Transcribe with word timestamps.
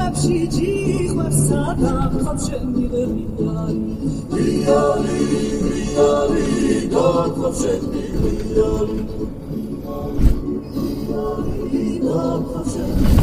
we 0.00 0.16
siedzi, 0.22 1.08
łeb 1.16 1.34
sadam, 1.34 2.10
poprzedniwy 2.24 3.06
widali. 3.06 3.96
Widali, 4.30 5.18
widali, 5.62 6.42
widali, 6.68 7.30
poprzedni 7.42 8.02
widali. 8.22 9.06
Widali, 10.72 11.54
widali, 11.72 12.44
poprzedni 12.54 13.19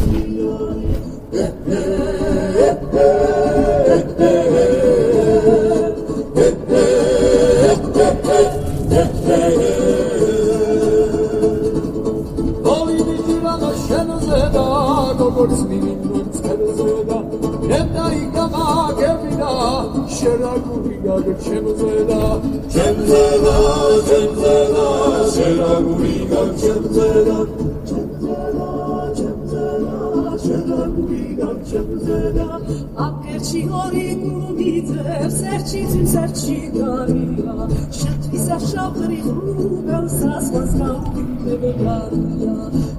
წერზედა 17.18 17.76
ემდა 17.78 18.04
იგამა 18.22 18.64
გებინა 18.98 19.50
შერაგული 20.16 20.96
გაგ 21.04 21.26
ჩემზედა 21.44 22.20
ჩემზედა 22.74 23.56
ჩემზედა 24.08 24.86
შერაგული 25.34 26.14
გაგ 26.32 26.50
ჩემზედა 26.62 27.38
აკერჩი 33.05 33.61
ორი 33.81 34.07
გუმიძებს 34.21 35.37
ერჩი 35.53 35.81
ძიმს 35.91 36.13
ერჩი 36.23 36.57
გარია 36.75 37.55
შეთვისა 37.99 38.57
შავღრი 38.69 39.19
ღრუბელს 39.25 40.17
ასვას 40.35 40.71
გაუგიმდებდარია 40.81 42.55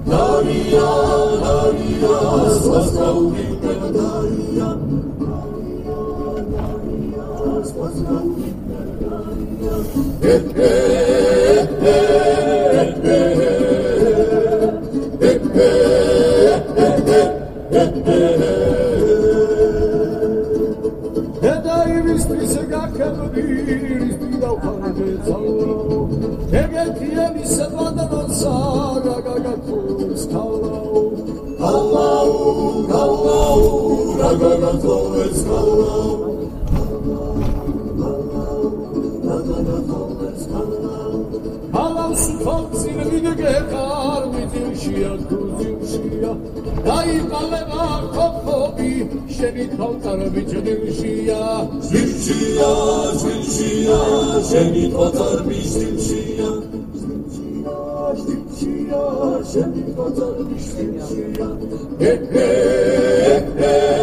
დარია 0.09 0.89
დარია 1.43 2.15
ასვას 2.45 2.89
გაუგიმდებდარია 2.97 4.38
ეგეთიანი 26.60 27.44
საყვადანოცა 27.54 28.54
გაგაგათოს 29.06 30.24
ქალაო 30.32 31.02
ქალაო 31.60 32.34
ქალაო 32.90 33.70
გაგაგათოს 34.20 35.38
ქალაო 35.48 36.30
ალავს 41.84 42.24
ფონცინ 42.42 42.98
მიგეკარ 43.10 44.22
მიძიშია 44.32 45.12
გუზიშია 45.30 46.32
დაიყალება 46.86 47.86
Rabbi 48.80 49.32
şerik 49.38 49.76
kalkar 49.78 50.36
biçilir 50.36 50.92
şia. 50.92 51.66
Zülçiya, 51.82 52.74
zülçiya, 53.12 53.98
şerik 54.50 54.94
atar 54.94 55.50
bizim 55.50 55.98
şia. 55.98 56.52
Zülçiya, 58.16 59.44
şerik 59.52 59.98
atar 59.98 60.34
bizim 60.54 61.00
şia. 61.08 61.46
Hey, 61.98 62.20
hey, 62.32 63.44
hey. 63.58 63.99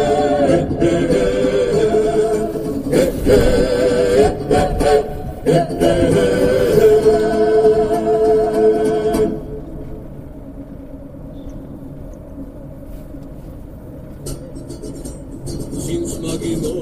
საგილო 16.38 16.72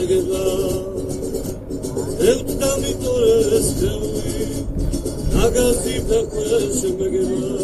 ეგება 0.00 0.40
ევტა 2.30 2.70
მიტორეს 2.80 3.68
ხევი 3.78 4.48
ნაგაზიფა 5.34 6.18
ქვეშ 6.32 6.80
მეგება. 6.98 7.54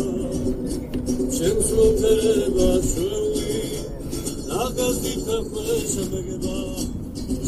ჩემს 1.36 1.68
მომწერება 1.76 2.68
შვევი 2.88 3.60
ნაგაზიფა 4.48 5.36
ქვეშ 5.50 5.92
მეგება. 6.12 6.56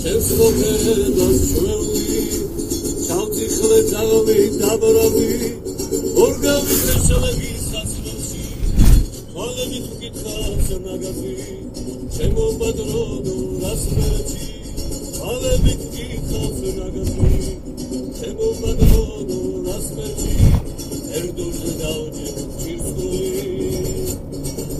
ჩემს 0.03 0.29
მომწერება 0.39 1.27
შვევი 1.49 2.21
ჩავწიხლე 3.07 3.81
ძაღლი 3.93 4.39
დაბრალი 4.61 5.31
ორგავი 6.27 6.81
შეშლეგი 6.85 7.53
სასწრაფში 7.71 8.45
ხოლმე 9.33 9.65
მიკითხავს 9.73 10.69
ნაგაზი. 10.89 11.72
შემოვბადრო 12.13 13.03
რას 13.61 13.83
ვერჩი 13.97 14.49
ალებით 15.33 15.85
გიხავს 15.93 16.59
რაგაზმი 16.79 17.39
შემოვბადრო 18.19 19.05
რას 19.69 19.87
ვერჩი 19.99 20.35
ერთურზე 21.21 21.73
დავჯერ 21.79 22.37
ჩირსკული 22.59 23.23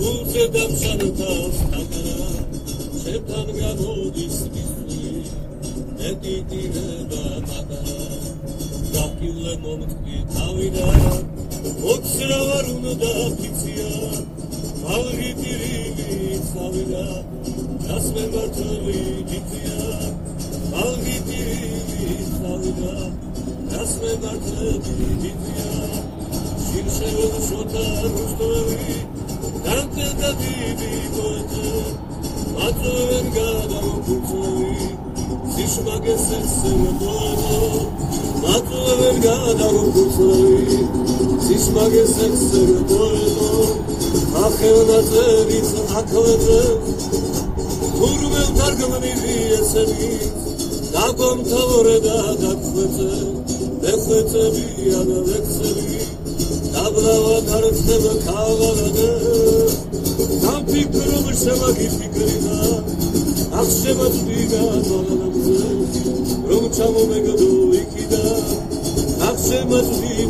გულზე 0.01 0.45
დამშანთავს 0.57 1.63
აკარა 1.81 2.29
შებთან 3.05 3.49
გამოდის 3.61 4.37
მისული 4.57 5.25
მეტი 6.03 6.37
ტირება 6.53 7.25
პატარა 7.49 8.21
დაკილე 8.99 9.57
მომწყვი 9.65 10.21
თავიდან 10.37 11.01
მოცრავარ 11.81 12.71
უნდა 12.77 13.15
ფიცია 13.41 13.91
ალგიტირი 14.97 16.39
წავიდა 16.49 17.05
დასმე 17.85 18.25
მართალი 18.33 18.97
გიწია 19.31 19.87
ალგიტირი 20.83 22.17
წავიდა 22.33 22.95
დასმე 23.73 24.13
მართალი 24.25 25.09
გიწია 25.23 25.71
სიმშევო 26.65 27.29
შოთა 27.47 27.85
რუსთაველი 28.17 28.99
განწედა 29.69 30.33
დიდი 30.43 30.91
გოთა 31.15 31.73
მაწოვენ 32.59 33.31
გადაგფუწოვი 33.37 34.91
სიშმაგეს 35.55 36.27
ესე 36.41 36.75
მოყვანო 36.83 37.63
მაწოვენ 38.45 39.25
გადაგფუწოვი 39.29 40.79
სიშმაგეს 41.49 42.15
ესე 42.29 42.63
მოყვანო 42.73 43.92
ახევნაძევით 44.41 45.71
აკლეძევ 46.01 46.69
თურმევ 47.97 48.49
დარგმნივი 48.59 49.35
ესენი 49.57 50.09
დაგომთავრე 50.95 51.97
და 52.07 52.17
დაგხვეწე 52.43 53.11
მეხვეწებია 53.83 55.01
და 55.11 55.19
ვექსელი 55.29 56.01
დაბლავა 56.77 57.37
დარწმება 57.49 58.15
ქაღალადე 58.25 59.11
გამფიქრობ 60.47 61.27
შემაგი 61.43 61.89
ფიქრინა 61.99 62.59
აქ 63.61 63.69
შემაძვიდა 63.79 64.63
ბალანამდე 64.89 65.59
რომ 66.49 66.65
ჩამომეგდო 66.79 67.51
იქიდან 67.83 68.43
აქ 69.29 69.37
შემაძვია 69.49 70.22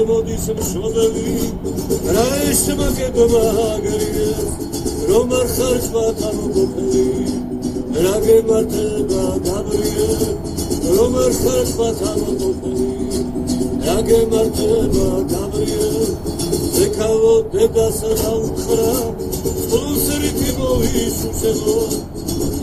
შემოდის 0.00 0.44
მშობელი 0.56 1.32
რაიშმაკებმა 2.16 3.40
აგრიეს 3.62 4.46
რომ 5.10 5.34
არ 5.38 5.50
ხარ 5.56 5.76
ზვათან 5.86 6.38
ყოფილი 6.54 7.02
რა 8.04 8.14
გემართება 8.24 9.24
გაბრიელ 9.48 10.22
რომ 10.94 11.18
არ 11.24 11.36
ხარ 11.40 11.60
ზვათან 11.72 12.24
ყოფილი 12.40 12.88
რა 13.84 13.98
გემართება 14.08 15.06
გაბრიელ 15.34 16.08
ეკავო 16.86 17.36
დედას 17.52 18.02
რა 18.16 18.34
უთხრა 18.48 18.90
ხუსრით 19.68 20.42
მოვის 20.62 21.22
უსელო 21.32 21.78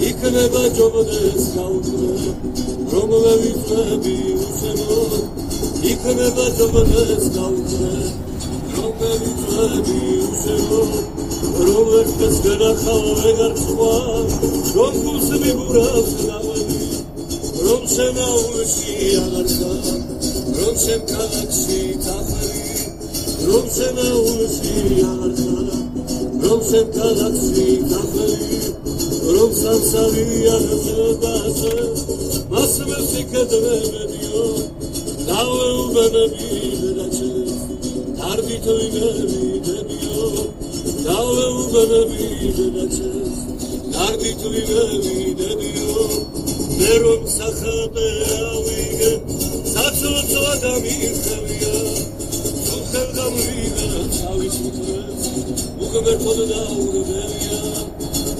იქნება 0.09 0.63
ჯობდეს 0.79 1.49
გაუწე 1.53 2.09
რომ 2.95 3.11
ვევიწები 3.25 4.17
უსელო 4.41 5.03
იქნება 5.85 6.45
ჯობდეს 6.57 7.25
გაუხრა 7.35 7.91
რომ 8.77 8.93
ვევიწები 8.99 9.97
უსებო 10.27 10.79
რომ 11.67 11.89
ერთს 11.99 12.37
გადახავ 12.45 13.03
ვეგარ 13.21 13.53
სხვა 13.61 13.91
რომ 14.77 14.97
გულს 15.03 15.29
მიგურავს 15.43 16.11
ნავები 16.29 16.79
რომ 17.67 17.83
შენაულში 17.93 18.95
აღარ 19.21 19.47
ხარ 19.53 19.85
რომ 20.57 20.75
შენ 20.85 21.01
ქალაქში 21.11 21.81
თახრი 22.07 22.51
რომ 23.49 23.69
შენაულში 23.77 24.73
აღარ 25.11 25.33
ხარ 25.41 25.69
რომ 26.47 26.59
შენ 26.71 26.87
ქალაქში 26.97 27.67
თახრი 27.93 28.31
რომ 29.37 29.51
სამსავი 29.61 30.25
აღზრდაზე 30.55 31.75
მას 32.51 32.73
მესიკედრებედიო 32.89 34.45
დაუვებები 35.27 36.49
რაჩე 36.97 37.29
დარდით 38.19 38.67
ვინები 38.77 39.49
დებიო 39.65 40.27
დაუვებები 41.05 42.27
რაჩე 42.75 43.11
დარდით 43.95 44.41
ვინები 44.53 45.15
დებიო 45.41 46.05
მე 46.77 46.93
რომ 47.03 47.21
სახადე 47.35 48.07
ავიგე 48.37 49.11
საცოცო 49.73 50.41
ადამიანია 50.53 51.73
თუ 52.67 52.77
ხელ 52.91 53.09
გამვიდა 53.17 53.89
თავის 54.19 54.55
მტრეს 54.65 55.27
უგმერთოდ 55.83 56.39
დაურბებია 56.53 57.59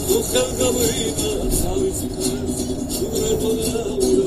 თუ 0.07 0.17
ხელ 0.29 0.49
გამვიდა 0.61 1.31
თავის 1.59 1.99
მტრეს 2.11 2.57
უგმერთოდ 3.03 3.59
დაურბებია 3.73 4.26